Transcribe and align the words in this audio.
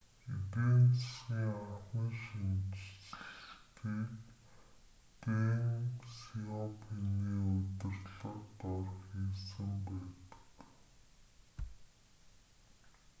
эдийн 0.35 0.83
засгийн 0.99 1.51
анхны 1.73 2.05
шинэчлэлтийг 2.21 4.11
дэн 5.21 5.81
сяопиний 6.19 7.39
удирдлага 7.55 8.31
дор 8.59 8.87
хийсэн 9.07 9.71
байдаг 9.85 10.47